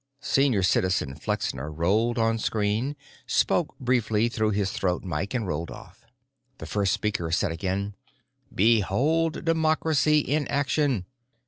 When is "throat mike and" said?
4.71-5.45